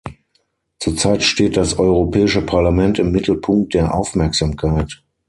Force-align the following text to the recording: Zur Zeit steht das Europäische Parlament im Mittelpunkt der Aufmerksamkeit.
Zur 0.79 0.97
Zeit 0.97 1.21
steht 1.21 1.57
das 1.57 1.77
Europäische 1.77 2.41
Parlament 2.41 2.97
im 2.97 3.11
Mittelpunkt 3.11 3.75
der 3.75 3.93
Aufmerksamkeit. 3.93 5.03